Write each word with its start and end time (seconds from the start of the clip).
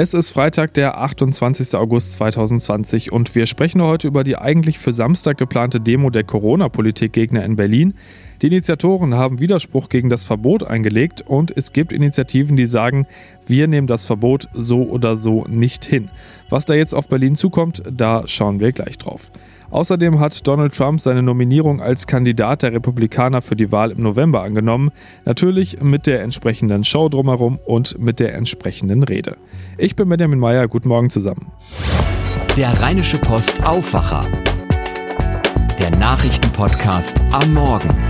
Es 0.00 0.14
ist 0.14 0.30
Freitag, 0.30 0.74
der 0.74 0.98
28. 0.98 1.74
August 1.74 2.12
2020 2.12 3.10
und 3.10 3.34
wir 3.34 3.46
sprechen 3.46 3.82
heute 3.82 4.06
über 4.06 4.22
die 4.22 4.38
eigentlich 4.38 4.78
für 4.78 4.92
Samstag 4.92 5.38
geplante 5.38 5.80
Demo 5.80 6.10
der 6.10 6.22
Corona-Politikgegner 6.22 7.44
in 7.44 7.56
Berlin. 7.56 7.94
Die 8.40 8.46
Initiatoren 8.46 9.14
haben 9.14 9.40
Widerspruch 9.40 9.88
gegen 9.88 10.08
das 10.08 10.22
Verbot 10.22 10.62
eingelegt 10.62 11.22
und 11.22 11.50
es 11.56 11.72
gibt 11.72 11.90
Initiativen, 11.90 12.56
die 12.56 12.66
sagen, 12.66 13.08
wir 13.48 13.66
nehmen 13.66 13.88
das 13.88 14.04
Verbot 14.04 14.48
so 14.54 14.84
oder 14.84 15.16
so 15.16 15.44
nicht 15.48 15.84
hin. 15.84 16.10
Was 16.48 16.64
da 16.64 16.74
jetzt 16.74 16.94
auf 16.94 17.08
Berlin 17.08 17.34
zukommt, 17.34 17.82
da 17.90 18.22
schauen 18.28 18.60
wir 18.60 18.70
gleich 18.70 18.98
drauf. 18.98 19.32
Außerdem 19.70 20.18
hat 20.18 20.46
Donald 20.46 20.74
Trump 20.74 21.00
seine 21.00 21.22
Nominierung 21.22 21.80
als 21.80 22.06
Kandidat 22.06 22.62
der 22.62 22.72
Republikaner 22.72 23.42
für 23.42 23.56
die 23.56 23.70
Wahl 23.70 23.90
im 23.90 24.02
November 24.02 24.42
angenommen, 24.42 24.90
natürlich 25.24 25.80
mit 25.82 26.06
der 26.06 26.22
entsprechenden 26.22 26.84
Show 26.84 27.08
drumherum 27.08 27.58
und 27.66 27.98
mit 27.98 28.20
der 28.20 28.34
entsprechenden 28.34 29.02
Rede. 29.02 29.36
Ich 29.76 29.94
bin 29.94 30.08
Benjamin 30.08 30.38
Meyer, 30.38 30.68
guten 30.68 30.88
Morgen 30.88 31.10
zusammen. 31.10 31.52
Der 32.56 32.70
Rheinische 32.80 33.18
Post 33.18 33.64
Aufwacher. 33.64 34.24
Der 35.78 35.90
Nachrichtenpodcast 35.90 37.20
am 37.30 37.52
Morgen. 37.52 38.07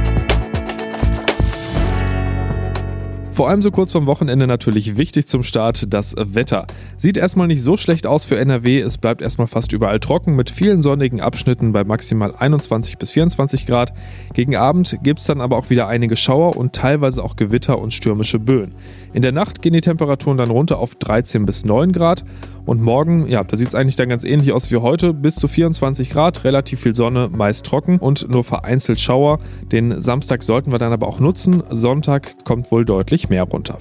Vor 3.38 3.48
allem 3.48 3.62
so 3.62 3.70
kurz 3.70 3.92
vom 3.92 4.08
Wochenende 4.08 4.48
natürlich 4.48 4.96
wichtig 4.96 5.28
zum 5.28 5.44
Start 5.44 5.94
das 5.94 6.16
Wetter. 6.18 6.66
Sieht 6.96 7.16
erstmal 7.16 7.46
nicht 7.46 7.62
so 7.62 7.76
schlecht 7.76 8.04
aus 8.04 8.24
für 8.24 8.36
NRW, 8.36 8.80
es 8.80 8.98
bleibt 8.98 9.22
erstmal 9.22 9.46
fast 9.46 9.72
überall 9.72 10.00
trocken 10.00 10.34
mit 10.34 10.50
vielen 10.50 10.82
sonnigen 10.82 11.20
Abschnitten 11.20 11.70
bei 11.70 11.84
maximal 11.84 12.34
21 12.36 12.98
bis 12.98 13.12
24 13.12 13.64
Grad. 13.64 13.92
Gegen 14.34 14.56
Abend 14.56 14.98
gibt 15.04 15.20
es 15.20 15.26
dann 15.26 15.40
aber 15.40 15.56
auch 15.56 15.70
wieder 15.70 15.86
einige 15.86 16.16
Schauer 16.16 16.56
und 16.56 16.72
teilweise 16.72 17.22
auch 17.22 17.36
Gewitter 17.36 17.78
und 17.78 17.94
stürmische 17.94 18.40
Böen. 18.40 18.74
In 19.12 19.22
der 19.22 19.30
Nacht 19.30 19.62
gehen 19.62 19.72
die 19.72 19.82
Temperaturen 19.82 20.36
dann 20.36 20.50
runter 20.50 20.80
auf 20.80 20.96
13 20.96 21.46
bis 21.46 21.64
9 21.64 21.92
Grad 21.92 22.24
und 22.68 22.82
morgen, 22.82 23.26
ja, 23.28 23.44
da 23.44 23.56
sieht 23.56 23.68
es 23.68 23.74
eigentlich 23.74 23.96
dann 23.96 24.10
ganz 24.10 24.24
ähnlich 24.24 24.52
aus 24.52 24.70
wie 24.70 24.76
heute, 24.76 25.14
bis 25.14 25.36
zu 25.36 25.48
24 25.48 26.10
Grad, 26.10 26.44
relativ 26.44 26.80
viel 26.80 26.94
Sonne, 26.94 27.30
meist 27.34 27.64
trocken 27.64 27.98
und 27.98 28.28
nur 28.28 28.44
vereinzelt 28.44 29.00
Schauer. 29.00 29.38
Den 29.72 30.02
Samstag 30.02 30.42
sollten 30.42 30.70
wir 30.70 30.78
dann 30.78 30.92
aber 30.92 31.06
auch 31.06 31.18
nutzen. 31.18 31.62
Sonntag 31.70 32.44
kommt 32.44 32.70
wohl 32.70 32.84
deutlich 32.84 33.27
mehr 33.28 33.44
runter. 33.44 33.78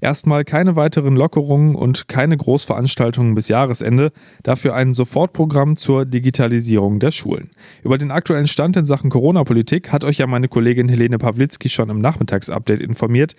Erstmal 0.00 0.44
keine 0.44 0.76
weiteren 0.76 1.16
Lockerungen 1.16 1.74
und 1.74 2.06
keine 2.06 2.36
Großveranstaltungen 2.36 3.34
bis 3.34 3.48
Jahresende, 3.48 4.12
dafür 4.42 4.74
ein 4.74 4.94
Sofortprogramm 4.94 5.76
zur 5.76 6.04
Digitalisierung 6.04 7.00
der 7.00 7.10
Schulen. 7.10 7.50
Über 7.82 7.98
den 7.98 8.10
aktuellen 8.10 8.46
Stand 8.46 8.76
in 8.76 8.84
Sachen 8.84 9.10
Corona-Politik 9.10 9.90
hat 9.90 10.04
euch 10.04 10.18
ja 10.18 10.26
meine 10.26 10.48
Kollegin 10.48 10.88
Helene 10.88 11.18
Pawlitzki 11.18 11.68
schon 11.68 11.90
im 11.90 12.00
Nachmittagsupdate 12.00 12.80
informiert. 12.80 13.34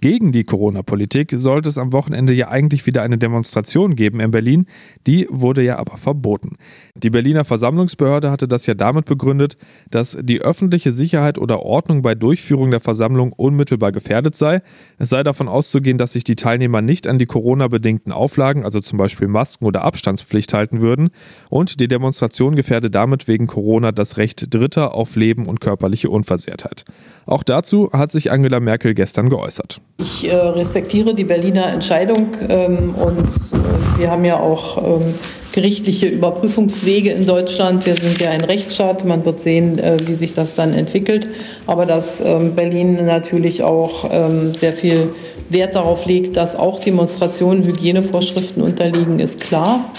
Gegen 0.00 0.30
die 0.30 0.44
Corona-Politik 0.44 1.32
sollte 1.34 1.68
es 1.68 1.78
am 1.78 1.92
Wochenende 1.92 2.34
ja 2.34 2.48
eigentlich 2.48 2.86
wieder 2.86 3.02
eine 3.02 3.18
Demonstration 3.18 3.96
geben 3.96 4.20
in 4.20 4.30
Berlin, 4.30 4.66
die 5.06 5.26
wurde 5.28 5.62
ja 5.62 5.78
aber 5.78 5.96
verboten. 5.96 6.56
Die 6.94 7.10
Berliner 7.10 7.44
Versammlungsbehörde 7.44 8.30
hatte 8.30 8.46
das 8.46 8.66
ja 8.66 8.74
damit 8.74 9.06
begründet, 9.06 9.56
dass 9.90 10.16
die 10.20 10.40
öffentliche 10.40 10.92
Sicherheit 10.92 11.38
oder 11.38 11.62
Ordnung 11.62 12.02
bei 12.02 12.14
Durchführung 12.14 12.70
der 12.70 12.80
Versammlung 12.80 13.32
unmittelbar 13.32 13.90
gefährdet 13.90 14.36
sei. 14.36 14.62
Es 14.98 15.08
sei 15.08 15.22
davon 15.22 15.48
auszugehen, 15.48 15.79
dass 15.98 16.12
sich 16.12 16.24
die 16.24 16.36
Teilnehmer 16.36 16.82
nicht 16.82 17.06
an 17.06 17.18
die 17.18 17.26
Corona-bedingten 17.26 18.12
Auflagen, 18.12 18.64
also 18.64 18.80
zum 18.80 18.98
Beispiel 18.98 19.28
Masken 19.28 19.64
oder 19.64 19.82
Abstandspflicht 19.84 20.52
halten 20.54 20.80
würden. 20.80 21.10
Und 21.48 21.80
die 21.80 21.88
Demonstration 21.88 22.56
gefährde 22.56 22.90
damit 22.90 23.28
wegen 23.28 23.46
Corona 23.46 23.92
das 23.92 24.16
Recht 24.16 24.52
Dritter 24.54 24.94
auf 24.94 25.16
Leben 25.16 25.46
und 25.46 25.60
körperliche 25.60 26.10
Unversehrtheit. 26.10 26.84
Auch 27.26 27.42
dazu 27.42 27.90
hat 27.92 28.10
sich 28.10 28.30
Angela 28.30 28.60
Merkel 28.60 28.94
gestern 28.94 29.28
geäußert. 29.28 29.80
Ich 29.98 30.28
äh, 30.28 30.34
respektiere 30.34 31.14
die 31.14 31.24
Berliner 31.24 31.72
Entscheidung 31.72 32.34
ähm, 32.48 32.94
und 32.94 33.20
äh, 33.20 33.98
wir 33.98 34.10
haben 34.10 34.24
ja 34.24 34.38
auch 34.38 35.00
ähm, 35.00 35.14
gerichtliche 35.52 36.06
Überprüfungswege 36.06 37.10
in 37.10 37.26
Deutschland. 37.26 37.86
Wir 37.86 37.94
sind 37.94 38.20
ja 38.20 38.30
ein 38.30 38.42
Rechtsstaat. 38.42 39.04
Man 39.04 39.24
wird 39.24 39.42
sehen, 39.42 39.78
äh, 39.78 39.96
wie 40.06 40.14
sich 40.14 40.34
das 40.34 40.54
dann 40.54 40.74
entwickelt. 40.74 41.26
Aber 41.66 41.86
dass 41.86 42.20
ähm, 42.20 42.54
Berlin 42.54 43.04
natürlich 43.04 43.62
auch 43.62 44.08
ähm, 44.10 44.54
sehr 44.54 44.72
viel 44.72 45.08
Wert 45.48 45.74
darauf 45.74 46.06
legt, 46.06 46.36
dass 46.36 46.56
auch 46.56 46.78
Demonstrationen 46.80 47.64
Hygienevorschriften 47.64 48.62
unterliegen, 48.62 49.18
ist 49.18 49.40
klar. 49.40 49.92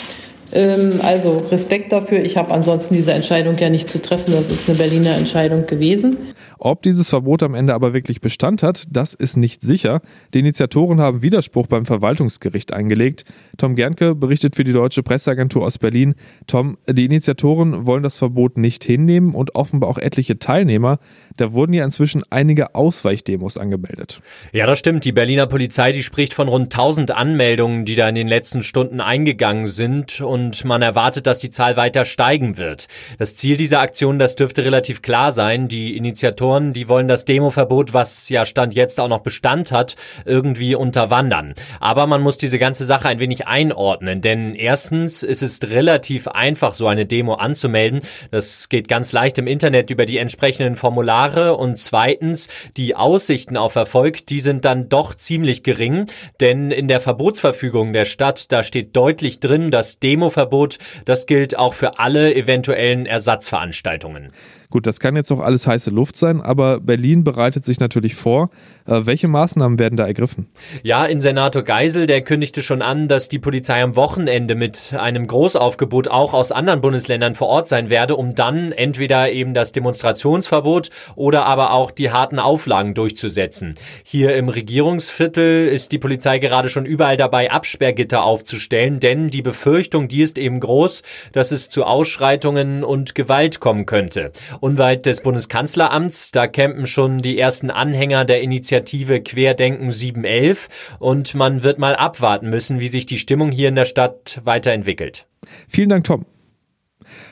Ähm, 0.54 1.00
also 1.02 1.44
Respekt 1.52 1.92
dafür. 1.92 2.24
Ich 2.24 2.38
habe 2.38 2.52
ansonsten 2.52 2.96
diese 2.96 3.14
Entscheidung 3.14 3.58
ja 3.58 3.70
nicht 3.70 3.90
zu 3.90 4.02
treffen. 4.02 4.34
Das 4.34 4.50
ist 4.50 4.68
eine 4.68 4.78
Berliner 4.78 5.16
Entscheidung 5.16 5.68
gewesen. 5.68 6.18
Ob 6.64 6.84
dieses 6.84 7.10
Verbot 7.10 7.42
am 7.42 7.56
Ende 7.56 7.74
aber 7.74 7.96
wirklich 7.96 8.22
Bestand 8.22 8.62
hat, 8.62 8.86
das 8.92 9.16
ist 9.16 9.36
nicht 9.36 9.64
sicher. 9.64 10.02
Die 10.36 10.40
Initiatoren 10.40 11.02
haben 11.02 11.24
Widerspruch 11.24 11.66
beim 11.66 11.88
Verwaltungsgericht 11.88 12.72
eingelegt. 12.72 13.26
Tom 13.58 13.76
Gernke 13.76 14.14
berichtet 14.14 14.56
für 14.56 14.64
die 14.64 14.72
Deutsche 14.72 15.02
Presseagentur 15.02 15.66
aus 15.66 15.80
Berlin. 15.80 16.14
Tom, 16.46 16.78
die 16.88 17.06
Initiatoren 17.06 17.88
wollen 17.88 18.04
das 18.04 18.20
Verbot 18.20 18.60
nicht 18.60 18.84
hinnehmen 18.84 19.34
und 19.34 19.56
offenbar 19.56 19.90
auch 19.90 19.98
etliche 19.98 20.38
Teilnehmer. 20.38 21.00
Da 21.36 21.52
wurden 21.54 21.74
ja 21.74 21.84
inzwischen 21.84 22.24
einige 22.30 22.76
Ausweichdemos 22.76 23.58
angemeldet. 23.58 24.22
Ja, 24.54 24.68
das 24.68 24.78
stimmt. 24.78 25.04
Die 25.04 25.14
Berliner 25.14 25.48
Polizei, 25.48 25.94
die 25.94 26.04
spricht 26.04 26.36
von 26.36 26.48
rund 26.48 26.66
1000 26.66 27.10
Anmeldungen, 27.10 27.86
die 27.86 27.96
da 27.96 28.08
in 28.08 28.14
den 28.14 28.28
letzten 28.28 28.62
Stunden 28.62 29.02
eingegangen 29.02 29.66
sind 29.66 30.22
und 30.22 30.41
man 30.64 30.82
erwartet, 30.82 31.28
dass 31.28 31.40
die 31.40 31.50
Zahl 31.50 31.78
weiter 31.78 32.06
steigen 32.06 32.58
wird. 32.58 32.88
Das 33.20 33.36
Ziel 33.36 33.58
dieser 33.58 33.82
Aktion, 33.82 34.20
das 34.20 34.36
dürfte 34.36 34.64
relativ 34.64 35.02
klar 35.02 35.32
sein. 35.32 35.68
Die 35.68 35.96
Initiatoren 35.96 36.72
die 36.74 36.88
wollen 36.88 37.08
das 37.08 37.26
Demoverbot, 37.26 37.94
was 37.94 38.30
ja 38.30 38.46
Stand 38.46 38.76
jetzt 38.76 39.00
auch 39.00 39.08
noch 39.08 39.20
Bestand 39.20 39.72
hat, 39.72 39.96
irgendwie 40.26 40.76
unterwandern. 40.76 41.54
Aber 41.80 42.08
man 42.08 42.22
muss 42.22 42.38
diese 42.38 42.60
ganze 42.60 42.86
Sache 42.86 43.08
ein 43.08 43.20
wenig 43.20 43.48
einordnen, 43.48 44.22
denn 44.22 44.56
erstens 44.56 45.24
ist 45.24 45.42
es 45.42 45.60
relativ 45.64 46.28
einfach, 46.28 46.74
so 46.74 46.88
eine 46.88 47.06
Demo 47.06 47.36
anzumelden. 47.36 48.02
Das 48.32 48.70
geht 48.70 48.88
ganz 48.88 49.12
leicht 49.12 49.38
im 49.38 49.48
Internet 49.48 49.90
über 49.90 50.06
die 50.06 50.18
entsprechenden 50.18 50.76
Formulare 50.76 51.56
und 51.56 51.80
zweitens, 51.80 52.48
die 52.78 52.96
Aussichten 52.96 53.58
auf 53.58 53.76
Erfolg, 53.76 54.26
die 54.28 54.40
sind 54.40 54.66
dann 54.66 54.90
doch 54.90 55.16
ziemlich 55.16 55.64
gering, 55.64 56.08
denn 56.40 56.72
in 56.72 56.88
der 56.88 57.00
Verbotsverfügung 57.00 57.94
der 57.94 58.06
Stadt, 58.06 58.52
da 58.52 58.64
steht 58.64 58.96
deutlich 58.96 59.40
drin, 59.40 59.72
das 59.72 60.00
Demoverbot, 60.32 60.78
das 61.06 61.26
gilt 61.26 61.58
auch 61.58 61.74
für 61.74 62.00
alle 62.00 62.34
eventuellen 62.34 63.06
Ersatzveranstaltungen. 63.06 64.32
Gut, 64.72 64.88
das 64.88 65.02
kann 65.02 65.18
jetzt 65.18 65.30
auch 65.32 65.42
alles 65.42 65.68
heiße 65.68 65.90
Luft 65.90 66.16
sein, 66.16 66.40
aber 66.40 66.80
Berlin 66.80 67.26
bereitet 67.26 67.66
sich 67.66 67.82
natürlich 67.82 68.16
vor. 68.16 68.50
Äh, 68.88 69.02
welche 69.04 69.28
Maßnahmen 69.28 69.78
werden 69.78 69.98
da 69.98 70.08
ergriffen? 70.08 70.48
Ja, 70.82 71.06
in 71.06 71.20
Senator 71.20 71.64
Geisel, 71.64 72.08
der 72.08 72.22
kündigte 72.22 72.64
schon 72.64 72.82
an, 72.82 73.10
dass 73.10 73.28
die 73.28 73.38
Polizei 73.38 73.84
am 73.84 73.98
Wochenende 73.98 74.56
mit 74.56 74.94
einem 74.98 75.28
Großaufgebot 75.28 76.08
auch 76.08 76.34
aus 76.34 76.54
anderen 76.54 76.80
Bundesländern 76.80 77.36
vor 77.36 77.50
Ort 77.50 77.68
sein 77.68 77.90
werde, 77.90 78.16
um 78.16 78.34
dann 78.34 78.72
entweder 78.72 79.30
eben 79.34 79.54
das 79.54 79.74
Demonstrationsverbot 79.74 80.90
oder 81.16 81.46
aber 81.46 81.74
auch 81.74 81.92
die 81.92 82.12
harten 82.12 82.40
Auflagen 82.40 82.94
durchzusetzen. 82.94 83.76
Hier 84.06 84.38
im 84.38 84.48
Regierungsviertel 84.48 85.68
ist 85.68 85.92
die 85.92 86.00
Polizei 86.00 86.40
gerade 86.40 86.70
schon 86.70 86.86
überall 86.86 87.18
dabei, 87.18 87.52
Absperrgitter 87.52 88.24
aufzustellen, 88.24 89.02
denn 89.02 89.28
die 89.28 89.42
Befürchtung, 89.42 90.08
die 90.08 90.22
ist 90.22 90.38
eben 90.38 90.62
groß, 90.62 91.02
dass 91.34 91.52
es 91.52 91.70
zu 91.70 91.84
Ausschreitungen 91.84 92.86
und 92.86 93.16
Gewalt 93.16 93.60
kommen 93.60 93.86
könnte. 93.86 94.32
Unweit 94.62 95.08
des 95.08 95.22
Bundeskanzleramts, 95.22 96.30
da 96.30 96.46
campen 96.46 96.86
schon 96.86 97.18
die 97.18 97.40
ersten 97.40 97.72
Anhänger 97.72 98.26
der 98.26 98.44
Initiative 98.44 99.20
Querdenken 99.20 99.90
711 99.90 100.98
und 101.00 101.34
man 101.34 101.64
wird 101.64 101.80
mal 101.80 101.96
abwarten 101.96 102.52
müssen, 102.52 102.80
wie 102.80 102.88
sich 102.88 103.08
die 103.08 103.18
Stimmung 103.18 103.52
hier 103.52 103.70
in 103.70 103.76
der 103.76 103.86
Stadt 103.86 104.40
weiterentwickelt. 104.44 105.26
Vielen 105.68 105.90
Dank, 105.90 106.04
Tom. 106.04 106.28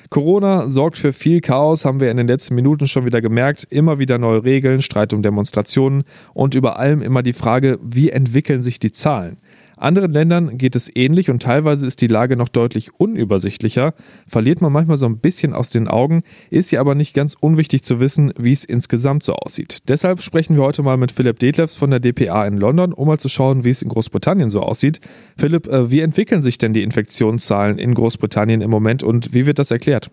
Corona 0.10 0.70
sorgt 0.70 0.98
für 0.98 1.14
viel 1.14 1.40
Chaos, 1.40 1.86
haben 1.86 2.00
wir 2.00 2.10
in 2.10 2.18
den 2.18 2.28
letzten 2.28 2.56
Minuten 2.56 2.88
schon 2.88 3.06
wieder 3.06 3.22
gemerkt. 3.22 3.68
Immer 3.70 4.00
wieder 4.00 4.18
neue 4.18 4.44
Regeln, 4.44 4.82
Streit 4.82 5.14
um 5.14 5.22
Demonstrationen 5.22 6.06
und 6.34 6.56
über 6.56 6.80
allem 6.80 7.04
immer 7.04 7.22
die 7.22 7.34
Frage, 7.34 7.78
wie 7.84 8.10
entwickeln 8.10 8.64
sich 8.64 8.80
die 8.80 8.92
Zahlen? 8.92 9.38
Anderen 9.80 10.12
Ländern 10.12 10.58
geht 10.58 10.76
es 10.76 10.94
ähnlich 10.94 11.30
und 11.30 11.42
teilweise 11.42 11.88
ist 11.88 12.02
die 12.02 12.08
Lage 12.08 12.36
noch 12.36 12.50
deutlich 12.50 12.92
unübersichtlicher, 13.00 13.94
verliert 14.28 14.62
man 14.62 14.74
manchmal 14.74 14.98
so 14.98 15.06
ein 15.06 15.20
bisschen 15.20 15.54
aus 15.54 15.70
den 15.70 15.88
Augen, 15.88 16.22
ist 16.50 16.72
ja 16.72 16.81
aber 16.81 16.96
nicht 16.96 17.14
ganz 17.14 17.36
unwichtig 17.40 17.84
zu 17.84 18.00
wissen, 18.00 18.34
wie 18.38 18.52
es 18.52 18.66
insgesamt 18.66 19.24
so 19.24 19.36
aussieht. 19.36 19.78
Deshalb 19.88 20.22
sprechen 20.22 20.58
wir 20.58 20.64
heute 20.64 20.84
mal 20.84 20.98
mit 20.98 21.14
Philipp 21.14 21.40
Detlefs 21.40 21.76
von 21.76 21.92
der 21.92 22.02
DPA 22.02 22.46
in 22.46 22.58
London, 22.58 22.92
um 22.92 23.08
mal 23.08 23.20
zu 23.20 23.30
schauen, 23.30 23.64
wie 23.64 23.70
es 23.70 23.81
in 23.81 23.90
Großbritannien 23.90 24.50
so 24.50 24.62
aussieht. 24.62 25.00
Philipp, 25.38 25.68
äh, 25.68 25.90
wie 25.90 26.02
entwickeln 26.02 26.44
sich 26.44 26.58
denn 26.58 26.74
die 26.74 26.84
Infektionszahlen 26.84 27.80
in 27.80 27.94
Großbritannien 27.94 28.62
im 28.62 28.70
Moment 28.70 29.02
und 29.02 29.34
wie 29.34 29.46
wird 29.46 29.60
das 29.60 29.72
erklärt? 29.72 30.12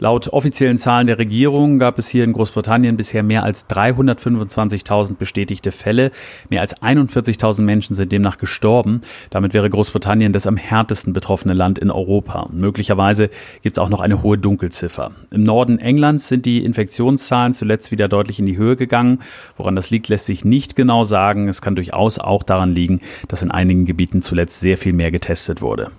Laut 0.00 0.28
offiziellen 0.28 0.78
Zahlen 0.78 1.08
der 1.08 1.18
Regierung 1.18 1.80
gab 1.80 1.98
es 1.98 2.08
hier 2.08 2.22
in 2.22 2.32
Großbritannien 2.32 2.96
bisher 2.96 3.24
mehr 3.24 3.42
als 3.42 3.68
325.000 3.68 5.16
bestätigte 5.16 5.72
Fälle. 5.72 6.12
Mehr 6.50 6.60
als 6.60 6.80
41.000 6.80 7.62
Menschen 7.62 7.96
sind 7.96 8.12
demnach 8.12 8.38
gestorben. 8.38 9.00
Damit 9.30 9.54
wäre 9.54 9.68
Großbritannien 9.68 10.32
das 10.32 10.46
am 10.46 10.56
härtesten 10.56 11.12
betroffene 11.12 11.52
Land 11.52 11.80
in 11.80 11.90
Europa. 11.90 12.48
Möglicherweise 12.52 13.28
gibt 13.62 13.76
es 13.76 13.78
auch 13.78 13.88
noch 13.88 14.00
eine 14.00 14.22
hohe 14.22 14.38
Dunkelziffer. 14.38 15.10
Im 15.32 15.42
Norden 15.42 15.80
Englands 15.80 16.28
sind 16.28 16.46
die 16.46 16.64
Infektionszahlen 16.64 17.52
zuletzt 17.52 17.90
wieder 17.90 18.06
deutlich 18.06 18.38
in 18.38 18.46
die 18.46 18.56
Höhe 18.56 18.76
gegangen. 18.76 19.18
Woran 19.56 19.74
das 19.74 19.90
liegt, 19.90 20.08
lässt 20.08 20.26
sich 20.26 20.44
nicht 20.44 20.76
genau 20.76 21.02
sagen. 21.02 21.48
Es 21.48 21.60
kann 21.60 21.74
durchaus 21.74 22.20
auch 22.20 22.44
daran 22.44 22.72
liegen, 22.72 23.00
dass 23.26 23.42
in 23.42 23.50
einigen 23.50 23.84
Gebieten 23.84 24.22
zuletzt 24.22 24.60
sehr 24.60 24.78
viel 24.78 24.92
mehr 24.92 25.10
getestet 25.10 25.60
wurde. 25.60 25.90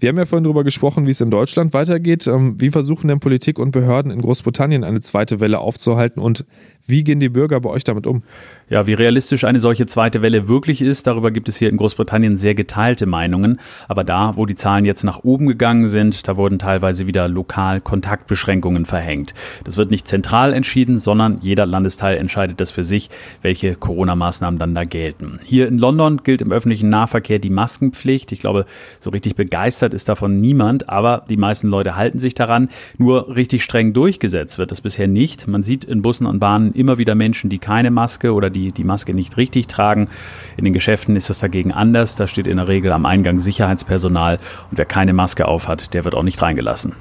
Wir 0.00 0.08
haben 0.08 0.16
ja 0.16 0.24
vorhin 0.24 0.44
darüber 0.44 0.64
gesprochen, 0.64 1.06
wie 1.06 1.10
es 1.10 1.20
in 1.20 1.30
Deutschland 1.30 1.74
weitergeht. 1.74 2.26
Ähm, 2.26 2.58
wie 2.58 2.70
versuchen 2.70 3.08
denn 3.08 3.20
Politik 3.20 3.58
und 3.58 3.70
Behörden 3.70 4.10
in 4.10 4.22
Großbritannien 4.22 4.82
eine 4.82 5.00
zweite 5.00 5.40
Welle 5.40 5.58
aufzuhalten 5.58 6.20
und 6.20 6.46
wie 6.86 7.04
gehen 7.04 7.20
die 7.20 7.28
Bürger 7.28 7.60
bei 7.60 7.70
euch 7.70 7.84
damit 7.84 8.06
um? 8.06 8.22
Ja, 8.68 8.86
wie 8.86 8.94
realistisch 8.94 9.44
eine 9.44 9.60
solche 9.60 9.86
zweite 9.86 10.22
Welle 10.22 10.48
wirklich 10.48 10.80
ist, 10.80 11.06
darüber 11.06 11.30
gibt 11.30 11.48
es 11.48 11.56
hier 11.56 11.68
in 11.68 11.76
Großbritannien 11.76 12.36
sehr 12.36 12.54
geteilte 12.54 13.06
Meinungen. 13.06 13.60
Aber 13.88 14.04
da, 14.04 14.36
wo 14.36 14.46
die 14.46 14.54
Zahlen 14.54 14.84
jetzt 14.84 15.02
nach 15.02 15.24
oben 15.24 15.46
gegangen 15.46 15.88
sind, 15.88 16.28
da 16.28 16.36
wurden 16.36 16.58
teilweise 16.58 17.06
wieder 17.06 17.28
lokal 17.28 17.80
Kontaktbeschränkungen 17.80 18.86
verhängt. 18.86 19.34
Das 19.64 19.76
wird 19.76 19.90
nicht 19.90 20.06
zentral 20.06 20.52
entschieden, 20.52 20.98
sondern 20.98 21.38
jeder 21.40 21.66
Landesteil 21.66 22.16
entscheidet 22.16 22.60
das 22.60 22.70
für 22.70 22.84
sich, 22.84 23.10
welche 23.42 23.74
Corona-Maßnahmen 23.74 24.58
dann 24.58 24.74
da 24.74 24.84
gelten. 24.84 25.40
Hier 25.42 25.68
in 25.68 25.78
London 25.78 26.22
gilt 26.22 26.42
im 26.42 26.52
öffentlichen 26.52 26.88
Nahverkehr 26.88 27.38
die 27.38 27.50
Maskenpflicht. 27.50 28.32
Ich 28.32 28.40
glaube, 28.40 28.66
so 28.98 29.10
richtig 29.10 29.36
begeistert 29.36 29.94
ist 29.94 30.08
davon 30.08 30.40
niemand, 30.40 30.88
aber 30.88 31.24
die 31.28 31.36
meisten 31.36 31.68
Leute 31.68 31.96
halten 31.96 32.18
sich 32.18 32.34
daran. 32.34 32.68
Nur 32.98 33.34
richtig 33.34 33.64
streng 33.64 33.92
durchgesetzt 33.92 34.58
wird 34.58 34.70
das 34.70 34.80
bisher 34.80 35.08
nicht. 35.08 35.48
Man 35.48 35.62
sieht 35.62 35.84
in 35.84 36.02
Bussen 36.02 36.26
und 36.26 36.38
Bahnen 36.38 36.72
immer 36.80 36.98
wieder 36.98 37.14
Menschen, 37.14 37.50
die 37.50 37.58
keine 37.58 37.90
Maske 37.90 38.32
oder 38.32 38.50
die 38.50 38.72
die 38.72 38.84
Maske 38.84 39.14
nicht 39.14 39.36
richtig 39.36 39.68
tragen. 39.68 40.08
In 40.56 40.64
den 40.64 40.74
Geschäften 40.74 41.14
ist 41.14 41.30
das 41.30 41.38
dagegen 41.38 41.72
anders. 41.72 42.16
Da 42.16 42.26
steht 42.26 42.46
in 42.46 42.56
der 42.56 42.68
Regel 42.68 42.92
am 42.92 43.06
Eingang 43.06 43.38
Sicherheitspersonal 43.38 44.38
und 44.70 44.78
wer 44.78 44.86
keine 44.86 45.12
Maske 45.12 45.46
aufhat, 45.46 45.94
der 45.94 46.04
wird 46.04 46.14
auch 46.14 46.22
nicht 46.22 46.42
reingelassen. 46.42 46.94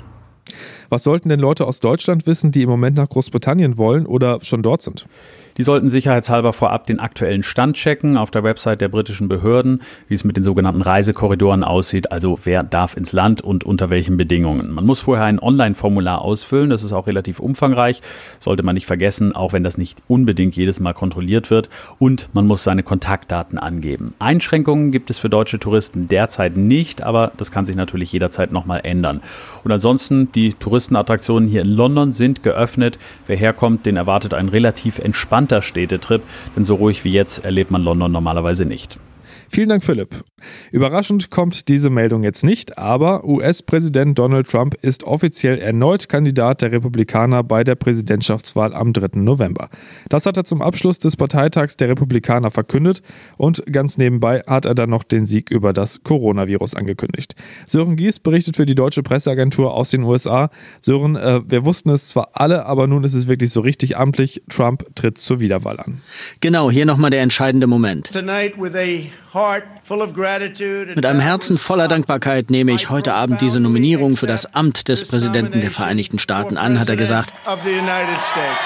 Was 0.89 1.03
sollten 1.03 1.29
denn 1.29 1.39
Leute 1.39 1.65
aus 1.65 1.79
Deutschland 1.79 2.25
wissen, 2.25 2.51
die 2.51 2.63
im 2.63 2.69
Moment 2.69 2.97
nach 2.97 3.07
Großbritannien 3.07 3.77
wollen 3.77 4.05
oder 4.05 4.39
schon 4.41 4.63
dort 4.63 4.81
sind? 4.81 5.07
Die 5.59 5.63
sollten 5.63 5.89
sicherheitshalber 5.89 6.53
vorab 6.53 6.87
den 6.87 7.01
aktuellen 7.01 7.43
Stand 7.43 7.75
checken 7.75 8.15
auf 8.15 8.31
der 8.31 8.45
Website 8.45 8.79
der 8.79 8.87
britischen 8.87 9.27
Behörden, 9.27 9.81
wie 10.07 10.13
es 10.13 10.23
mit 10.23 10.37
den 10.37 10.45
sogenannten 10.45 10.81
Reisekorridoren 10.81 11.65
aussieht, 11.65 12.13
also 12.13 12.39
wer 12.45 12.63
darf 12.63 12.95
ins 12.95 13.11
Land 13.11 13.41
und 13.41 13.65
unter 13.65 13.89
welchen 13.89 14.15
Bedingungen. 14.15 14.71
Man 14.71 14.85
muss 14.85 15.01
vorher 15.01 15.25
ein 15.25 15.37
Online-Formular 15.37 16.21
ausfüllen, 16.21 16.69
das 16.69 16.85
ist 16.85 16.93
auch 16.93 17.07
relativ 17.07 17.41
umfangreich, 17.41 18.01
sollte 18.39 18.63
man 18.63 18.73
nicht 18.73 18.85
vergessen, 18.85 19.35
auch 19.35 19.51
wenn 19.51 19.65
das 19.65 19.77
nicht 19.77 20.01
unbedingt 20.07 20.55
jedes 20.55 20.79
Mal 20.79 20.93
kontrolliert 20.93 21.51
wird. 21.51 21.69
Und 21.97 22.29
man 22.31 22.47
muss 22.47 22.63
seine 22.63 22.81
Kontaktdaten 22.81 23.59
angeben. 23.59 24.13
Einschränkungen 24.17 24.91
gibt 24.91 25.09
es 25.09 25.19
für 25.19 25.29
deutsche 25.29 25.59
Touristen 25.59 26.07
derzeit 26.07 26.55
nicht, 26.55 27.01
aber 27.01 27.33
das 27.35 27.51
kann 27.51 27.65
sich 27.65 27.75
natürlich 27.75 28.13
jederzeit 28.13 28.53
nochmal 28.53 28.79
ändern. 28.85 29.19
Und 29.65 29.73
ansonsten, 29.73 30.31
die 30.31 30.53
Touristenattraktionen 30.53 31.49
hier 31.49 31.63
in 31.63 31.69
London 31.69 32.13
sind 32.13 32.43
geöffnet. 32.43 32.97
Wer 33.27 33.35
herkommt, 33.35 33.85
den 33.85 33.97
erwartet 33.97 34.33
ein 34.33 34.47
relativ 34.47 34.99
entspannter 34.99 35.48
entspannter 35.49 35.61
Städtetrip, 35.61 36.23
denn 36.55 36.63
so 36.63 36.75
ruhig 36.75 37.03
wie 37.03 37.11
jetzt 37.11 37.43
erlebt 37.43 37.71
man 37.71 37.83
London 37.83 38.11
normalerweise 38.11 38.65
nicht. 38.65 38.99
Vielen 39.51 39.69
Dank, 39.69 39.83
Philipp. 39.83 40.23
Überraschend 40.71 41.31
kommt 41.31 41.69
diese 41.69 41.89
Meldung 41.89 42.23
jetzt 42.23 42.43
nicht, 42.43 42.77
aber 42.77 43.25
US-Präsident 43.25 44.17
Donald 44.17 44.47
Trump 44.47 44.75
ist 44.81 45.03
offiziell 45.03 45.57
erneut 45.57 46.07
Kandidat 46.07 46.61
der 46.61 46.71
Republikaner 46.71 47.43
bei 47.43 47.63
der 47.63 47.75
Präsidentschaftswahl 47.75 48.73
am 48.73 48.93
3. 48.93 49.19
November. 49.19 49.69
Das 50.07 50.27
hat 50.27 50.37
er 50.37 50.43
zum 50.43 50.61
Abschluss 50.61 50.99
des 50.99 51.17
Parteitags 51.17 51.77
der 51.77 51.89
Republikaner 51.89 52.51
verkündet 52.51 53.01
und 53.37 53.63
ganz 53.71 53.97
nebenbei 53.97 54.41
hat 54.45 54.65
er 54.65 54.75
dann 54.75 54.91
noch 54.91 55.03
den 55.03 55.25
Sieg 55.25 55.49
über 55.49 55.73
das 55.73 56.03
Coronavirus 56.03 56.75
angekündigt. 56.75 57.35
Sören 57.65 57.95
Gies 57.95 58.19
berichtet 58.19 58.55
für 58.55 58.67
die 58.67 58.75
deutsche 58.75 59.01
Presseagentur 59.01 59.73
aus 59.73 59.89
den 59.89 60.03
USA. 60.03 60.51
Sören, 60.81 61.15
äh, 61.15 61.41
wir 61.49 61.65
wussten 61.65 61.89
es 61.89 62.09
zwar 62.09 62.29
alle, 62.33 62.65
aber 62.67 62.87
nun 62.87 63.03
ist 63.03 63.15
es 63.15 63.27
wirklich 63.27 63.49
so 63.49 63.61
richtig 63.61 63.97
amtlich. 63.97 64.43
Trump 64.49 64.85
tritt 64.95 65.17
zur 65.17 65.39
Wiederwahl 65.39 65.79
an. 65.79 66.01
Genau, 66.39 66.69
hier 66.69 66.85
nochmal 66.85 67.09
der 67.09 67.21
entscheidende 67.21 67.67
Moment. 67.67 68.11
Tonight 68.11 68.53
with 68.57 68.75
a 68.75 69.09
mit 70.95 71.05
einem 71.05 71.19
Herzen 71.19 71.57
voller 71.57 71.87
Dankbarkeit 71.87 72.49
nehme 72.49 72.71
ich 72.73 72.89
heute 72.89 73.13
Abend 73.13 73.41
diese 73.41 73.59
Nominierung 73.59 74.17
für 74.17 74.27
das 74.27 74.53
Amt 74.53 74.87
des 74.87 75.05
Präsidenten 75.05 75.61
der 75.61 75.71
Vereinigten 75.71 76.19
Staaten 76.19 76.57
an, 76.57 76.79
hat 76.79 76.89
er 76.89 76.95
gesagt. 76.95 77.33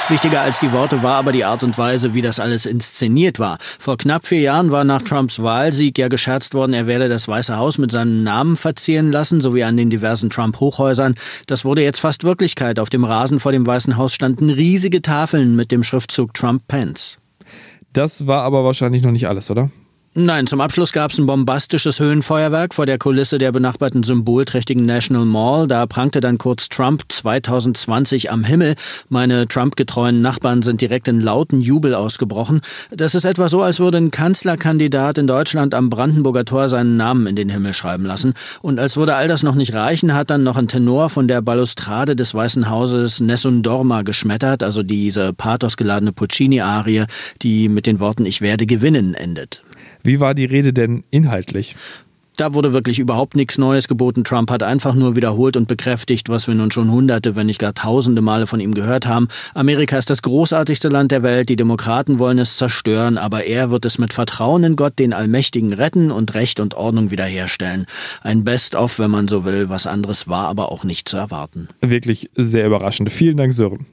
Wichtiger 0.09 0.41
als 0.41 0.59
die 0.59 0.71
Worte 0.71 1.03
war 1.03 1.15
aber 1.15 1.31
die 1.31 1.45
Art 1.45 1.63
und 1.63 1.77
Weise, 1.77 2.13
wie 2.13 2.21
das 2.21 2.39
alles 2.39 2.65
inszeniert 2.65 3.39
war. 3.39 3.57
Vor 3.59 3.97
knapp 3.97 4.25
vier 4.25 4.41
Jahren 4.41 4.71
war 4.71 4.83
nach 4.83 5.01
Trumps 5.01 5.41
Wahlsieg 5.41 5.97
ja 5.97 6.07
gescherzt 6.07 6.53
worden, 6.53 6.73
er 6.73 6.87
werde 6.87 7.07
das 7.07 7.27
Weiße 7.27 7.57
Haus 7.57 7.77
mit 7.77 7.91
seinem 7.91 8.23
Namen 8.23 8.55
verzieren 8.55 9.11
lassen, 9.11 9.41
sowie 9.41 9.63
an 9.63 9.77
den 9.77 9.89
diversen 9.89 10.29
Trump-Hochhäusern. 10.29 11.15
Das 11.47 11.65
wurde 11.65 11.83
jetzt 11.83 11.99
fast 11.99 12.23
Wirklichkeit. 12.23 12.79
Auf 12.79 12.89
dem 12.89 13.03
Rasen 13.03 13.39
vor 13.39 13.51
dem 13.51 13.65
Weißen 13.65 13.97
Haus 13.97 14.13
standen 14.13 14.49
riesige 14.49 15.01
Tafeln 15.01 15.55
mit 15.55 15.71
dem 15.71 15.83
Schriftzug 15.83 16.33
Trump-Pence. 16.33 17.17
Das 17.93 18.25
war 18.25 18.41
aber 18.41 18.63
wahrscheinlich 18.63 19.03
noch 19.03 19.11
nicht 19.11 19.27
alles, 19.27 19.51
oder? 19.51 19.69
Nein, 20.15 20.45
zum 20.45 20.61
Abschluss 20.61 20.93
gab 20.93 21.09
es 21.09 21.17
ein 21.17 21.25
bombastisches 21.25 21.99
Höhenfeuerwerk 21.99 22.75
vor 22.75 22.85
der 22.85 22.99
Kulisse 22.99 23.39
der 23.39 23.51
benachbarten 23.51 24.03
symbolträchtigen 24.03 24.85
National 24.85 25.25
Mall. 25.25 25.67
Da 25.67 25.87
prangte 25.87 26.19
dann 26.19 26.37
kurz 26.37 26.69
Trump 26.69 27.01
2020 27.09 28.31
am 28.31 28.43
Himmel. 28.43 28.75
Meine 29.09 29.47
Trump-getreuen 29.47 30.21
Nachbarn 30.21 30.61
sind 30.61 30.81
direkt 30.81 31.07
in 31.07 31.19
lauten 31.19 31.61
Jubel 31.61 31.95
ausgebrochen. 31.95 32.61
Das 32.91 33.15
ist 33.15 33.25
etwa 33.25 33.49
so, 33.49 33.63
als 33.63 33.79
würde 33.79 33.97
ein 33.97 34.11
Kanzlerkandidat 34.11 35.17
in 35.17 35.25
Deutschland 35.25 35.73
am 35.73 35.89
Brandenburger 35.89 36.45
Tor 36.45 36.69
seinen 36.69 36.95
Namen 36.95 37.25
in 37.25 37.35
den 37.35 37.49
Himmel 37.49 37.73
schreiben 37.73 38.05
lassen. 38.05 38.35
Und 38.61 38.79
als 38.79 38.97
würde 38.97 39.15
all 39.15 39.27
das 39.27 39.41
noch 39.41 39.55
nicht 39.55 39.73
reichen, 39.73 40.13
hat 40.13 40.29
dann 40.29 40.43
noch 40.43 40.57
ein 40.57 40.67
Tenor 40.67 41.09
von 41.09 41.27
der 41.27 41.41
Balustrade 41.41 42.15
des 42.15 42.35
Weißen 42.35 42.69
Hauses 42.69 43.19
Nessun 43.19 43.63
Dorma 43.63 44.03
geschmettert, 44.03 44.61
also 44.61 44.83
diese 44.83 45.33
pathosgeladene 45.33 46.11
Puccini-Arie, 46.11 47.05
die 47.41 47.67
mit 47.67 47.87
den 47.87 47.99
Worten 47.99 48.27
Ich 48.27 48.41
werde 48.41 48.67
gewinnen 48.67 49.15
endet. 49.15 49.63
Wie 50.03 50.19
war 50.19 50.33
die 50.33 50.45
Rede 50.45 50.73
denn 50.73 51.03
inhaltlich? 51.09 51.75
Da 52.35 52.55
wurde 52.55 52.73
wirklich 52.73 52.97
überhaupt 52.97 53.35
nichts 53.35 53.59
Neues 53.59 53.87
geboten. 53.87 54.23
Trump 54.23 54.49
hat 54.49 54.63
einfach 54.63 54.95
nur 54.95 55.15
wiederholt 55.15 55.55
und 55.55 55.67
bekräftigt, 55.67 56.29
was 56.29 56.47
wir 56.47 56.55
nun 56.55 56.71
schon 56.71 56.91
hunderte, 56.91 57.35
wenn 57.35 57.45
nicht 57.45 57.59
gar 57.59 57.75
tausende 57.75 58.21
Male 58.21 58.47
von 58.47 58.59
ihm 58.59 58.73
gehört 58.73 59.05
haben. 59.05 59.27
Amerika 59.53 59.97
ist 59.97 60.09
das 60.09 60.23
großartigste 60.23 60.89
Land 60.89 61.11
der 61.11 61.21
Welt, 61.21 61.49
die 61.49 61.55
Demokraten 61.55 62.17
wollen 62.17 62.39
es 62.39 62.57
zerstören, 62.57 63.19
aber 63.19 63.45
er 63.45 63.69
wird 63.69 63.85
es 63.85 63.99
mit 63.99 64.13
Vertrauen 64.13 64.63
in 64.63 64.75
Gott, 64.75 64.97
den 64.97 65.13
Allmächtigen, 65.13 65.73
retten 65.73 66.09
und 66.09 66.33
Recht 66.33 66.59
und 66.59 66.73
Ordnung 66.73 67.11
wiederherstellen. 67.11 67.85
Ein 68.23 68.43
Best-of, 68.43 68.97
wenn 68.97 69.11
man 69.11 69.27
so 69.27 69.45
will, 69.45 69.69
was 69.69 69.85
anderes 69.85 70.27
war 70.27 70.47
aber 70.47 70.71
auch 70.71 70.83
nicht 70.83 71.07
zu 71.07 71.17
erwarten. 71.17 71.67
Wirklich 71.81 72.31
sehr 72.35 72.65
überraschend. 72.65 73.11
Vielen 73.11 73.37
Dank, 73.37 73.53
Sören. 73.53 73.85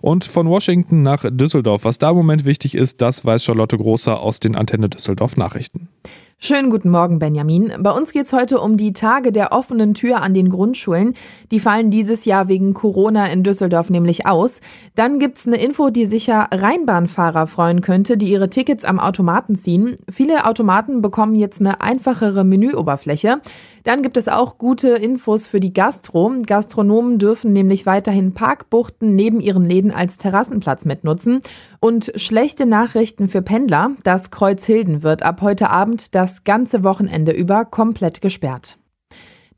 Und 0.00 0.24
von 0.24 0.48
Washington 0.48 1.02
nach 1.02 1.24
Düsseldorf. 1.30 1.84
Was 1.84 1.98
da 1.98 2.10
im 2.10 2.16
Moment 2.16 2.44
wichtig 2.44 2.74
ist, 2.74 3.00
das 3.00 3.24
weiß 3.24 3.44
Charlotte 3.44 3.76
Großer 3.76 4.20
aus 4.20 4.40
den 4.40 4.56
Antenne 4.56 4.88
Düsseldorf 4.88 5.36
Nachrichten. 5.36 5.88
Schönen 6.38 6.68
guten 6.68 6.90
Morgen, 6.90 7.18
Benjamin. 7.18 7.72
Bei 7.80 7.90
uns 7.90 8.12
geht 8.12 8.26
es 8.26 8.32
heute 8.34 8.60
um 8.60 8.76
die 8.76 8.92
Tage 8.92 9.32
der 9.32 9.52
offenen 9.52 9.94
Tür 9.94 10.20
an 10.20 10.34
den 10.34 10.50
Grundschulen. 10.50 11.14
Die 11.50 11.58
fallen 11.58 11.90
dieses 11.90 12.26
Jahr 12.26 12.46
wegen 12.48 12.74
Corona 12.74 13.26
in 13.28 13.42
Düsseldorf 13.42 13.88
nämlich 13.88 14.26
aus. 14.26 14.60
Dann 14.94 15.18
gibt 15.18 15.38
es 15.38 15.46
eine 15.46 15.56
Info, 15.56 15.88
die 15.88 16.04
sicher 16.04 16.46
Rheinbahnfahrer 16.52 17.46
freuen 17.46 17.80
könnte, 17.80 18.18
die 18.18 18.30
ihre 18.30 18.50
Tickets 18.50 18.84
am 18.84 19.00
Automaten 19.00 19.56
ziehen. 19.56 19.96
Viele 20.12 20.44
Automaten 20.44 21.00
bekommen 21.00 21.36
jetzt 21.36 21.60
eine 21.60 21.80
einfachere 21.80 22.44
Menüoberfläche. 22.44 23.40
Dann 23.84 24.02
gibt 24.02 24.18
es 24.18 24.28
auch 24.28 24.58
gute 24.58 24.88
Infos 24.88 25.46
für 25.46 25.58
die 25.58 25.72
Gastro. 25.72 26.34
Gastronomen 26.46 27.18
dürfen 27.18 27.54
nämlich 27.54 27.86
weiterhin 27.86 28.34
Parkbuchten 28.34 29.16
neben 29.16 29.40
ihren 29.40 29.64
Läden 29.64 29.90
als 29.90 30.18
Terrassenplatz 30.18 30.84
mitnutzen. 30.84 31.40
Und 31.80 32.12
schlechte 32.16 32.66
Nachrichten 32.66 33.28
für 33.28 33.42
Pendler. 33.42 33.92
Das 34.04 34.30
Kreuz 34.30 34.66
Hilden 34.66 35.02
wird 35.02 35.22
ab 35.22 35.40
heute 35.40 35.70
Abend 35.70 36.14
das 36.14 36.25
das 36.26 36.42
ganze 36.42 36.82
Wochenende 36.82 37.30
über 37.30 37.64
komplett 37.64 38.20
gesperrt. 38.20 38.78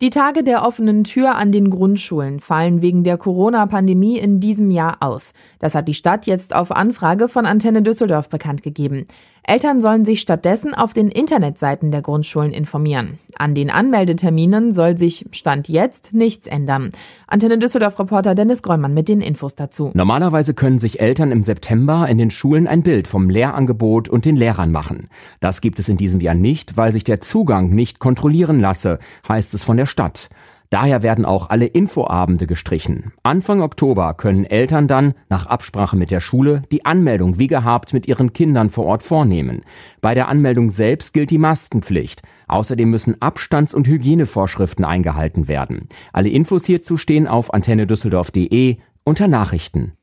Die 0.03 0.11
Tage 0.11 0.45
der 0.45 0.67
offenen 0.67 1.03
Tür 1.03 1.35
an 1.35 1.51
den 1.51 1.71
Grundschulen 1.71 2.41
fallen 2.41 2.83
wegen 2.83 3.05
der 3.05 3.17
Corona-Pandemie 3.17 4.19
in 4.19 4.39
diesem 4.39 4.71
Jahr 4.71 4.99
aus. 5.01 5.33
Das 5.61 5.75
hat 5.75 5.89
die 5.89 5.95
Stadt 5.95 6.27
jetzt 6.27 6.55
auf 6.55 6.71
Anfrage 6.71 7.29
von 7.29 7.47
Antenne 7.47 7.81
Düsseldorf 7.81 8.29
bekannt 8.29 8.63
gegeben. 8.63 9.07
Eltern 9.49 9.81
sollen 9.81 10.05
sich 10.05 10.21
stattdessen 10.21 10.75
auf 10.75 10.93
den 10.93 11.09
Internetseiten 11.09 11.91
der 11.91 12.03
Grundschulen 12.03 12.53
informieren. 12.53 13.19
An 13.39 13.55
den 13.55 13.71
Anmeldeterminen 13.71 14.73
soll 14.73 14.99
sich 14.99 15.25
Stand 15.33 15.71
jetzt 15.71 16.13
nichts 16.13 16.47
ändern. 16.47 16.93
Antenne 17.27 17.59
Düsseldorf-Reporter 17.59 18.35
Dennis 18.35 18.63
Grollmann 18.63 18.93
mit 18.93 19.09
den 19.09 19.23
Infos 19.23 19.55
dazu. 19.55 19.91
Normalerweise 19.95 20.53
können 20.53 20.79
sich 20.79 21.01
Eltern 21.01 21.33
im 21.33 21.45
September 21.45 22.07
in 22.11 22.19
den 22.19 22.31
Schulen 22.31 22.67
ein 22.67 22.83
Bild 22.83 23.09
vom 23.09 23.31
Lehrangebot 23.31 24.11
und 24.11 24.27
den 24.27 24.37
Lehrern 24.37 24.71
machen. 24.71 25.09
Das 25.41 25.63
gibt 25.63 25.79
es 25.79 25.89
in 25.89 25.97
diesem 25.97 26.21
Jahr 26.21 26.35
nicht, 26.35 26.77
weil 26.77 26.93
sich 26.93 27.05
der 27.05 27.23
Zugang 27.23 27.71
nicht 27.71 28.01
kontrollieren 28.01 28.61
lasse, 28.61 28.99
heißt 29.27 29.55
es 29.55 29.65
von 29.65 29.79
der 29.79 29.87
Stadt. 29.87 30.29
Daher 30.71 31.03
werden 31.03 31.25
auch 31.25 31.49
alle 31.49 31.67
Infoabende 31.67 32.47
gestrichen. 32.47 33.13
Anfang 33.23 33.63
Oktober 33.63 34.13
können 34.15 34.45
Eltern 34.45 34.87
dann, 34.87 35.15
nach 35.29 35.47
Absprache 35.47 35.97
mit 35.97 36.11
der 36.11 36.21
Schule, 36.21 36.63
die 36.71 36.85
Anmeldung 36.85 37.39
wie 37.39 37.47
gehabt 37.47 37.93
mit 37.95 38.07
ihren 38.07 38.33
Kindern 38.33 38.69
vor 38.69 38.85
Ort 38.85 39.03
vornehmen. 39.03 39.63
Bei 40.01 40.15
der 40.15 40.29
Anmeldung 40.29 40.71
selbst 40.71 41.15
gilt 41.15 41.31
die 41.31 41.39
Maskenpflicht. 41.39 42.23
Außerdem 42.49 42.91
müssen 42.91 43.21
Abstands- 43.21 43.75
und 43.75 43.87
Hygienevorschriften 43.87 44.85
eingehalten 44.85 45.49
werden. 45.49 45.89
Alle 46.13 46.29
Infos 46.29 46.67
hierzu 46.67 46.97
stehen 46.97 47.27
auf 47.27 47.53
antennedüsseldorf.de 47.53 48.77
unter 49.05 49.29
Nachrichten. 49.29 49.98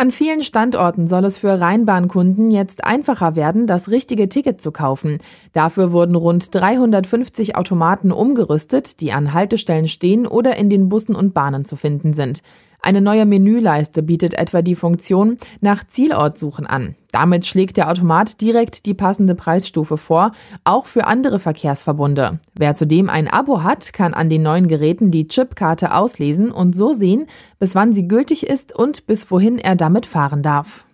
An 0.00 0.12
vielen 0.12 0.42
Standorten 0.42 1.06
soll 1.06 1.26
es 1.26 1.36
für 1.36 1.60
Rheinbahnkunden 1.60 2.50
jetzt 2.50 2.84
einfacher 2.84 3.36
werden, 3.36 3.66
das 3.66 3.90
richtige 3.90 4.30
Ticket 4.30 4.58
zu 4.58 4.72
kaufen. 4.72 5.18
Dafür 5.52 5.92
wurden 5.92 6.14
rund 6.14 6.54
350 6.54 7.54
Automaten 7.54 8.10
umgerüstet, 8.10 9.02
die 9.02 9.12
an 9.12 9.34
Haltestellen 9.34 9.88
stehen 9.88 10.26
oder 10.26 10.56
in 10.56 10.70
den 10.70 10.88
Bussen 10.88 11.14
und 11.14 11.34
Bahnen 11.34 11.66
zu 11.66 11.76
finden 11.76 12.14
sind. 12.14 12.40
Eine 12.82 13.00
neue 13.00 13.26
Menüleiste 13.26 14.02
bietet 14.02 14.34
etwa 14.34 14.62
die 14.62 14.74
Funktion 14.74 15.38
nach 15.60 15.84
Zielort 15.86 16.38
suchen 16.38 16.66
an. 16.66 16.96
Damit 17.12 17.44
schlägt 17.44 17.76
der 17.76 17.90
Automat 17.90 18.40
direkt 18.40 18.86
die 18.86 18.94
passende 18.94 19.34
Preisstufe 19.34 19.96
vor, 19.96 20.32
auch 20.64 20.86
für 20.86 21.06
andere 21.06 21.38
Verkehrsverbunde. 21.38 22.38
Wer 22.54 22.74
zudem 22.74 23.10
ein 23.10 23.28
Abo 23.28 23.62
hat, 23.62 23.92
kann 23.92 24.14
an 24.14 24.30
den 24.30 24.42
neuen 24.42 24.68
Geräten 24.68 25.10
die 25.10 25.28
Chipkarte 25.28 25.94
auslesen 25.94 26.52
und 26.52 26.74
so 26.74 26.92
sehen, 26.92 27.26
bis 27.58 27.74
wann 27.74 27.92
sie 27.92 28.06
gültig 28.08 28.46
ist 28.46 28.74
und 28.74 29.06
bis 29.06 29.30
wohin 29.30 29.58
er 29.58 29.76
damit 29.76 30.06
fahren 30.06 30.42
darf. 30.42 30.86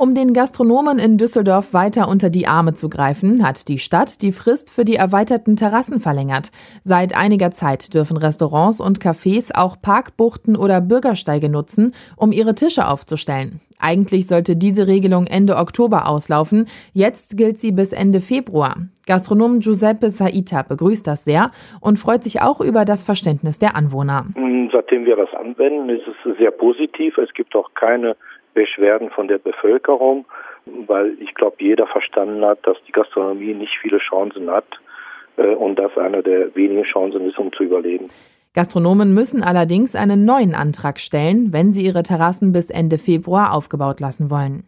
Um 0.00 0.14
den 0.14 0.32
Gastronomen 0.32 1.00
in 1.00 1.18
Düsseldorf 1.18 1.74
weiter 1.74 2.08
unter 2.08 2.30
die 2.30 2.46
Arme 2.46 2.72
zu 2.72 2.88
greifen, 2.88 3.44
hat 3.44 3.66
die 3.66 3.78
Stadt 3.78 4.22
die 4.22 4.30
Frist 4.30 4.70
für 4.70 4.84
die 4.84 4.94
erweiterten 4.94 5.56
Terrassen 5.56 5.98
verlängert. 5.98 6.52
Seit 6.84 7.16
einiger 7.16 7.50
Zeit 7.50 7.94
dürfen 7.94 8.16
Restaurants 8.16 8.80
und 8.80 9.00
Cafés 9.00 9.50
auch 9.52 9.74
Parkbuchten 9.82 10.54
oder 10.54 10.80
Bürgersteige 10.80 11.48
nutzen, 11.48 11.94
um 12.16 12.30
ihre 12.30 12.54
Tische 12.54 12.86
aufzustellen. 12.86 13.60
Eigentlich 13.80 14.28
sollte 14.28 14.54
diese 14.54 14.86
Regelung 14.86 15.26
Ende 15.26 15.56
Oktober 15.56 16.06
auslaufen. 16.08 16.66
Jetzt 16.92 17.36
gilt 17.36 17.58
sie 17.58 17.72
bis 17.72 17.92
Ende 17.92 18.20
Februar. 18.20 18.76
Gastronom 19.08 19.58
Giuseppe 19.58 20.10
Saita 20.10 20.62
begrüßt 20.62 21.08
das 21.08 21.24
sehr 21.24 21.50
und 21.80 21.98
freut 21.98 22.22
sich 22.22 22.40
auch 22.40 22.60
über 22.60 22.84
das 22.84 23.02
Verständnis 23.02 23.58
der 23.58 23.74
Anwohner. 23.74 24.26
Seitdem 24.72 25.06
wir 25.06 25.16
das 25.16 25.34
anwenden, 25.34 25.88
ist 25.88 26.06
es 26.06 26.38
sehr 26.38 26.52
positiv. 26.52 27.18
Es 27.18 27.34
gibt 27.34 27.56
auch 27.56 27.74
keine 27.74 28.14
Beschwerden 28.58 29.10
von 29.10 29.28
der 29.28 29.38
Bevölkerung, 29.38 30.24
weil 30.86 31.16
ich 31.20 31.32
glaube, 31.34 31.56
jeder 31.60 31.86
verstanden 31.86 32.44
hat, 32.44 32.58
dass 32.66 32.76
die 32.88 32.92
Gastronomie 32.92 33.54
nicht 33.54 33.78
viele 33.80 33.98
Chancen 33.98 34.50
hat 34.50 34.66
äh, 35.36 35.54
und 35.54 35.78
das 35.78 35.96
eine 35.96 36.24
der 36.24 36.54
wenigen 36.56 36.82
Chancen 36.82 37.28
ist, 37.28 37.38
um 37.38 37.52
zu 37.52 37.62
überleben. 37.62 38.08
Gastronomen 38.54 39.14
müssen 39.14 39.44
allerdings 39.44 39.94
einen 39.94 40.24
neuen 40.24 40.56
Antrag 40.56 40.98
stellen, 40.98 41.52
wenn 41.52 41.70
sie 41.70 41.84
ihre 41.84 42.02
Terrassen 42.02 42.50
bis 42.50 42.70
Ende 42.70 42.98
Februar 42.98 43.54
aufgebaut 43.54 44.00
lassen 44.00 44.28
wollen. 44.28 44.64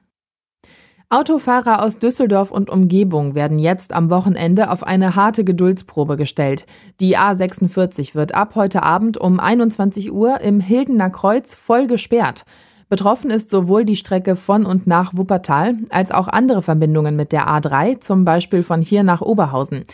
Autofahrer 1.12 1.82
aus 1.82 1.98
Düsseldorf 1.98 2.52
und 2.52 2.70
Umgebung 2.70 3.34
werden 3.34 3.58
jetzt 3.58 3.92
am 3.92 4.10
Wochenende 4.10 4.70
auf 4.70 4.84
eine 4.84 5.16
harte 5.16 5.42
Geduldsprobe 5.42 6.16
gestellt. 6.16 6.66
Die 7.00 7.18
A46 7.18 8.14
wird 8.14 8.36
ab 8.36 8.54
heute 8.54 8.84
Abend 8.84 9.18
um 9.18 9.40
21 9.40 10.12
Uhr 10.12 10.40
im 10.40 10.60
Hildener 10.60 11.10
Kreuz 11.10 11.56
voll 11.56 11.88
gesperrt. 11.88 12.44
Betroffen 12.90 13.30
ist 13.30 13.50
sowohl 13.50 13.84
die 13.84 13.94
Strecke 13.94 14.34
von 14.34 14.66
und 14.66 14.88
nach 14.88 15.12
Wuppertal 15.14 15.76
als 15.90 16.10
auch 16.10 16.26
andere 16.26 16.60
Verbindungen 16.60 17.14
mit 17.14 17.30
der 17.30 17.46
A3, 17.46 18.00
zum 18.00 18.24
Beispiel 18.24 18.64
von 18.64 18.82
hier 18.82 19.04
nach 19.04 19.20
Oberhausen. 19.20 19.84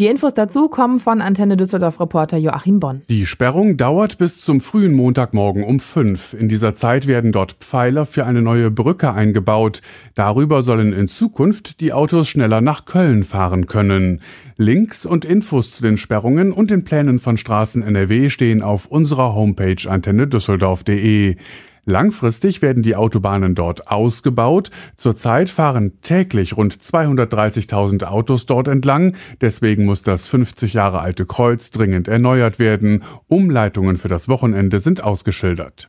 Die 0.00 0.06
Infos 0.06 0.34
dazu 0.34 0.68
kommen 0.68 0.98
von 0.98 1.20
Antenne 1.20 1.56
Düsseldorf 1.56 2.00
Reporter 2.00 2.38
Joachim 2.38 2.80
Bonn. 2.80 3.02
Die 3.08 3.26
Sperrung 3.26 3.76
dauert 3.76 4.18
bis 4.18 4.40
zum 4.40 4.60
frühen 4.60 4.94
Montagmorgen 4.94 5.62
um 5.62 5.78
fünf. 5.78 6.34
In 6.34 6.48
dieser 6.48 6.74
Zeit 6.74 7.06
werden 7.06 7.30
dort 7.30 7.52
Pfeiler 7.60 8.04
für 8.04 8.26
eine 8.26 8.42
neue 8.42 8.72
Brücke 8.72 9.12
eingebaut. 9.12 9.80
Darüber 10.16 10.64
sollen 10.64 10.92
in 10.92 11.06
Zukunft 11.06 11.80
die 11.80 11.92
Autos 11.92 12.28
schneller 12.28 12.60
nach 12.62 12.84
Köln 12.84 13.22
fahren 13.22 13.66
können. 13.66 14.22
Links 14.56 15.06
und 15.06 15.24
Infos 15.24 15.76
zu 15.76 15.82
den 15.82 15.98
Sperrungen 15.98 16.50
und 16.50 16.72
den 16.72 16.82
Plänen 16.82 17.20
von 17.20 17.36
Straßen 17.36 17.82
NRW 17.82 18.28
stehen 18.28 18.62
auf 18.62 18.86
unserer 18.86 19.34
Homepage 19.34 19.88
antennedüsseldorf.de. 19.88 21.36
Langfristig 21.84 22.62
werden 22.62 22.82
die 22.82 22.96
Autobahnen 22.96 23.54
dort 23.54 23.88
ausgebaut. 23.88 24.70
Zurzeit 24.96 25.48
fahren 25.50 26.00
täglich 26.02 26.56
rund 26.56 26.74
230.000 26.74 28.04
Autos 28.04 28.46
dort 28.46 28.68
entlang. 28.68 29.14
Deswegen 29.40 29.84
muss 29.84 30.02
das 30.02 30.28
50 30.28 30.74
Jahre 30.74 31.00
alte 31.00 31.26
Kreuz 31.26 31.70
dringend 31.70 32.08
erneuert 32.08 32.58
werden. 32.58 33.02
Umleitungen 33.28 33.96
für 33.96 34.08
das 34.08 34.28
Wochenende 34.28 34.80
sind 34.80 35.02
ausgeschildert. 35.02 35.88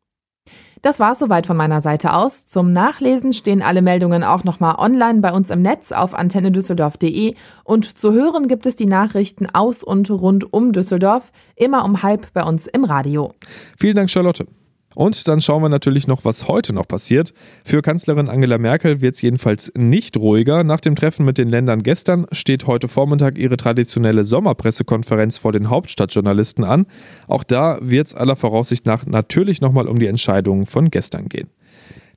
Das 0.81 1.00
war's 1.00 1.19
soweit 1.19 1.45
von 1.45 1.55
meiner 1.57 1.79
Seite 1.81 2.13
aus. 2.13 2.48
Zum 2.48 2.74
Nachlesen 2.74 3.33
stehen 3.33 3.62
alle 3.62 3.83
Meldungen 3.83 4.24
auch 4.24 4.43
nochmal 4.43 4.75
online 4.79 5.21
bei 5.21 5.31
uns 5.31 5.51
im 5.51 5.62
Netz 5.62 5.91
auf 5.91 6.15
antennedüsseldorf.de 6.15 7.36
und 7.63 7.98
zu 7.98 8.13
hören 8.13 8.48
gibt 8.48 8.65
es 8.65 8.75
die 8.75 8.88
Nachrichten 8.88 9.48
aus 9.53 9.83
und 9.83 10.10
rund 10.10 10.51
um 10.51 10.71
Düsseldorf 10.71 11.31
immer 11.55 11.86
um 11.86 12.01
halb 12.01 12.33
bei 12.33 12.43
uns 12.43 12.65
im 12.65 12.83
Radio. 12.83 13.31
Vielen 13.77 13.95
Dank, 13.95 14.10
Charlotte. 14.10 14.48
Und 14.95 15.27
dann 15.27 15.41
schauen 15.41 15.62
wir 15.62 15.69
natürlich 15.69 16.07
noch, 16.07 16.25
was 16.25 16.48
heute 16.48 16.74
noch 16.74 16.88
passiert. 16.88 17.33
Für 17.63 17.81
Kanzlerin 17.81 18.29
Angela 18.29 18.57
Merkel 18.57 19.01
wird 19.01 19.15
es 19.15 19.21
jedenfalls 19.21 19.71
nicht 19.75 20.17
ruhiger. 20.17 20.63
Nach 20.63 20.79
dem 20.79 20.95
Treffen 20.95 21.25
mit 21.25 21.38
den 21.38 21.50
Ländern 21.50 21.83
gestern 21.83 22.25
steht 22.31 22.67
heute 22.67 22.88
Vormittag 22.88 23.38
ihre 23.38 23.57
traditionelle 23.57 24.24
Sommerpressekonferenz 24.24 25.38
vor 25.38 25.51
den 25.51 25.69
Hauptstadtjournalisten 25.69 26.63
an. 26.63 26.88
Auch 27.27 27.43
da 27.43 27.77
wird 27.81 28.07
es 28.07 28.15
aller 28.15 28.36
Voraussicht 28.36 28.86
nach 28.86 29.05
natürlich 29.05 29.62
nochmal 29.62 29.88
um 29.88 30.00
die 30.00 30.07
Entscheidungen 30.07 30.65
von 30.65 30.89
gestern 30.89 31.29
gehen. 31.29 31.50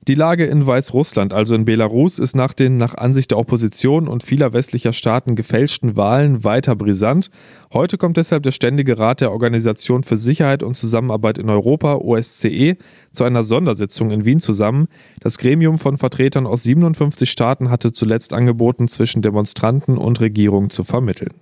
Die 0.07 0.13
Lage 0.13 0.45
in 0.45 0.67
Weißrussland, 0.67 1.33
also 1.33 1.55
in 1.55 1.65
Belarus, 1.65 2.19
ist 2.19 2.35
nach 2.35 2.53
den 2.53 2.77
nach 2.77 2.93
Ansicht 2.93 3.31
der 3.31 3.39
Opposition 3.39 4.07
und 4.07 4.21
vieler 4.21 4.53
westlicher 4.53 4.93
Staaten 4.93 5.35
gefälschten 5.35 5.97
Wahlen 5.97 6.43
weiter 6.43 6.75
brisant. 6.75 7.31
Heute 7.73 7.97
kommt 7.97 8.17
deshalb 8.17 8.43
der 8.43 8.51
Ständige 8.51 8.99
Rat 8.99 9.21
der 9.21 9.31
Organisation 9.31 10.03
für 10.03 10.17
Sicherheit 10.17 10.61
und 10.61 10.77
Zusammenarbeit 10.77 11.39
in 11.39 11.49
Europa, 11.49 11.95
OSCE, 11.95 12.77
zu 13.13 13.23
einer 13.23 13.41
Sondersitzung 13.41 14.11
in 14.11 14.25
Wien 14.25 14.39
zusammen. 14.39 14.89
Das 15.21 15.39
Gremium 15.39 15.79
von 15.79 15.97
Vertretern 15.97 16.45
aus 16.45 16.61
57 16.61 17.27
Staaten 17.27 17.71
hatte 17.71 17.91
zuletzt 17.91 18.31
angeboten, 18.31 18.87
zwischen 18.87 19.23
Demonstranten 19.23 19.97
und 19.97 20.21
Regierung 20.21 20.69
zu 20.69 20.83
vermitteln. 20.83 21.33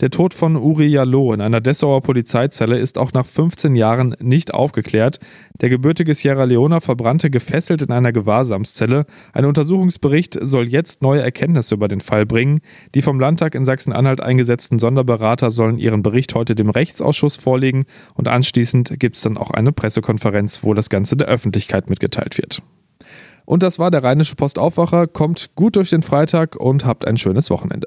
Der 0.00 0.10
Tod 0.10 0.34
von 0.34 0.56
Uri 0.56 0.86
Jallo 0.86 1.32
in 1.32 1.40
einer 1.40 1.60
Dessauer 1.60 2.02
Polizeizelle 2.02 2.78
ist 2.78 2.98
auch 2.98 3.12
nach 3.12 3.26
15 3.26 3.76
Jahren 3.76 4.14
nicht 4.20 4.54
aufgeklärt. 4.54 5.20
Der 5.60 5.68
gebürtige 5.68 6.14
Sierra 6.14 6.44
Leona 6.44 6.80
verbrannte 6.80 7.30
gefesselt 7.30 7.82
in 7.82 7.90
einer 7.90 8.12
Gewahrsamszelle. 8.12 9.06
Ein 9.32 9.44
Untersuchungsbericht 9.44 10.38
soll 10.40 10.68
jetzt 10.68 11.02
neue 11.02 11.22
Erkenntnisse 11.22 11.74
über 11.74 11.88
den 11.88 12.00
Fall 12.00 12.26
bringen. 12.26 12.60
Die 12.94 13.02
vom 13.02 13.20
Landtag 13.20 13.54
in 13.54 13.64
Sachsen-Anhalt 13.64 14.20
eingesetzten 14.20 14.78
Sonderberater 14.78 15.50
sollen 15.50 15.78
ihren 15.78 16.02
Bericht 16.02 16.34
heute 16.34 16.54
dem 16.54 16.70
Rechtsausschuss 16.70 17.36
vorlegen 17.36 17.84
und 18.14 18.28
anschließend 18.28 18.98
gibt 18.98 19.16
es 19.16 19.22
dann 19.22 19.36
auch 19.36 19.50
eine 19.50 19.72
Pressekonferenz, 19.72 20.62
wo 20.62 20.74
das 20.74 20.88
Ganze 20.90 21.16
der 21.16 21.28
Öffentlichkeit 21.28 21.90
mitgeteilt 21.90 22.38
wird. 22.38 22.62
Und 23.48 23.62
das 23.62 23.78
war 23.78 23.90
der 23.90 24.04
Rheinische 24.04 24.34
Postaufwacher. 24.34 25.06
Kommt 25.06 25.54
gut 25.54 25.76
durch 25.76 25.88
den 25.88 26.02
Freitag 26.02 26.56
und 26.56 26.84
habt 26.84 27.06
ein 27.06 27.16
schönes 27.16 27.48
Wochenende. 27.48 27.86